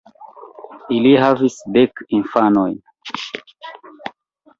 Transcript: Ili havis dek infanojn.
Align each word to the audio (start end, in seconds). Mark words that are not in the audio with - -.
Ili 0.95 1.11
havis 1.23 1.57
dek 1.75 2.01
infanojn. 2.19 2.73